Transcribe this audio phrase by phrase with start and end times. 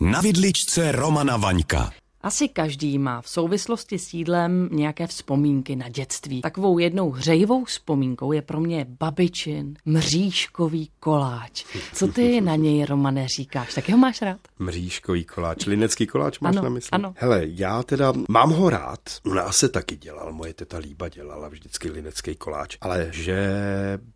[0.00, 1.99] Na vidličce Romana Vaňka.
[2.22, 6.40] Asi každý má v souvislosti s jídlem nějaké vzpomínky na dětství.
[6.40, 11.64] Takovou jednou hřejivou vzpomínkou je pro mě babičin mřížkový koláč.
[11.92, 13.74] Co ty na něj, Romane, říkáš?
[13.74, 14.38] Tak ho máš rád?
[14.58, 16.88] Mřížkový koláč, linecký koláč máš Ano, na mysli?
[16.92, 17.14] ano.
[17.16, 19.00] Hele, já teda mám ho rád.
[19.24, 22.76] U nás se taky dělal, moje teta Líba dělala vždycky linecký koláč.
[22.80, 23.38] Ale že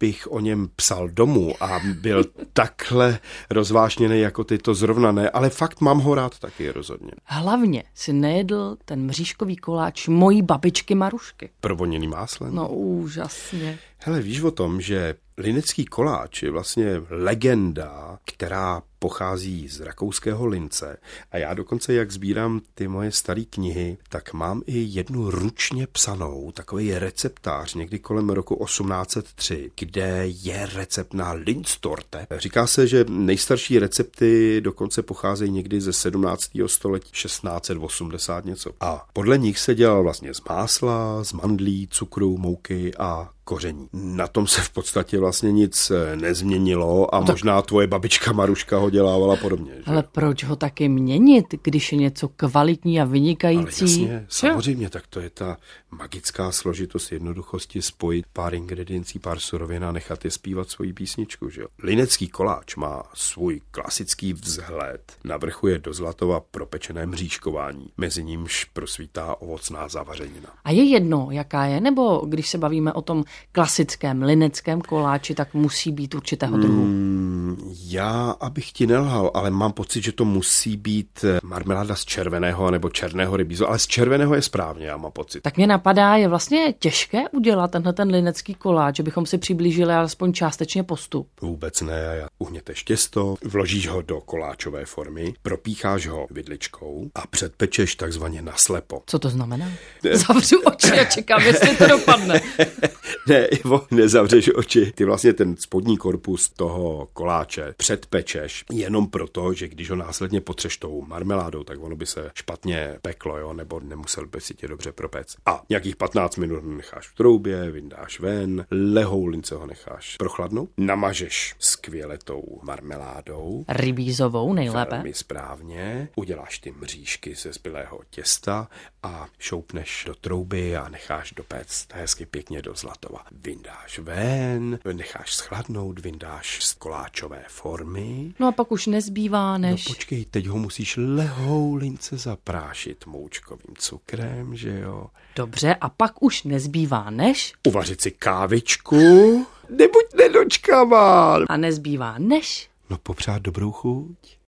[0.01, 3.19] bych o něm psal domů a byl takhle
[3.51, 5.31] rozvášněný jako ty, to zrovna ne.
[5.31, 7.11] Ale fakt mám ho rád taky rozhodně.
[7.25, 11.51] Hlavně si nejedl ten mřížkový koláč mojí babičky Marušky.
[11.61, 12.55] Provoněný máslem.
[12.55, 13.79] No úžasně.
[14.07, 20.97] Hele, víš o tom, že linecký koláč je vlastně legenda, která pochází z rakouského Lince.
[21.33, 26.53] A já dokonce, jak sbírám ty moje staré knihy, tak mám i jednu ručně psanou,
[26.53, 32.27] takový receptář někdy kolem roku 1803, kde je recept na Linztorte.
[32.37, 36.51] Říká se, že nejstarší recepty dokonce pocházejí někdy ze 17.
[36.67, 38.71] století 1680 něco.
[38.81, 43.89] A podle nich se dělal vlastně z másla, z mandlí, cukru, mouky a koření.
[43.93, 48.33] Na tom se v podstatě vlastně nic eh, nezměnilo a No tak- možná tvoje babička
[48.33, 49.73] Maruška ho dělávala podobně.
[49.77, 49.83] Že?
[49.87, 53.85] Ale proč ho taky měnit, když je něco kvalitní a Ale vynikající?
[54.03, 54.27] jasně, Že?
[54.29, 55.57] samozřejmě, tak to je ta
[55.91, 61.51] magická složitost jednoduchosti spojit pár ingrediencí, pár surovin a nechat je zpívat svoji písničku.
[61.51, 61.63] Že?
[61.83, 65.13] Linecký koláč má svůj klasický vzhled.
[65.25, 70.49] Na vrchu je do zlatova propečené mřížkování, mezi nímž prosvítá ovocná zavařenina.
[70.65, 75.55] A je jedno, jaká je, nebo když se bavíme o tom klasickém lineckém koláči, tak
[75.55, 76.85] musí být určitého druhu.
[76.85, 82.05] Mm, já, abych ti nelhal, ale mám pocit, že to musí být eh, marmeláda z
[82.05, 85.41] červeného nebo černého rybízu, ale z červeného je správně, já mám pocit.
[85.41, 89.93] Tak mě napadá, je vlastně těžké udělat tenhle ten linecký koláč, že bychom si přiblížili
[89.93, 91.29] alespoň částečně postup.
[91.41, 92.27] Vůbec ne.
[92.39, 99.03] Uhněteš těsto, vložíš ho do koláčové formy, propícháš ho vidličkou a předpečeš takzvaně naslepo.
[99.07, 99.67] Co to znamená?
[100.13, 102.41] Zavřu oči a čekám, jestli to dopadne.
[103.29, 104.93] Ne, Ivo, nezavřeš oči.
[104.95, 110.77] Ty vlastně ten spodní korpus toho koláče předpečeš jenom proto, že když ho následně potřeš
[110.77, 114.93] tou marmeládou, tak ono by se špatně peklo, jo, nebo nemusel by si tě dobře
[114.93, 115.37] propec.
[115.47, 121.55] A nějakých 15 minut necháš v troubě, vyndáš ven, lehou lince ho necháš prochladnout, namažeš
[121.85, 124.91] skvěle tou marmeládou, Rybízovou nejlépe.
[124.91, 126.09] Velmi správně.
[126.17, 128.69] Uděláš ty mřížky ze zbylého těsta
[129.03, 133.25] a šoupneš do trouby a necháš dopéct hezky pěkně do zlatova.
[133.33, 138.35] Vyndáš ven, necháš schladnout, vyndáš z koláčové formy.
[138.41, 139.89] No a pak už nezbývá, než...
[139.89, 145.07] No počkej, teď ho musíš lehou lince zaprášit moučkovým cukrem, že jo?
[145.37, 147.53] Dobře, a pak už nezbývá, než...
[147.67, 149.47] Uvařit si kávičku.
[149.69, 151.39] Nebuď nedočkavá.
[151.49, 152.71] A nezbývá, než...
[152.91, 154.39] No popřát dobrou chuť.